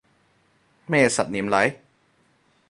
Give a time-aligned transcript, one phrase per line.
[0.87, 1.75] 咩實驗嚟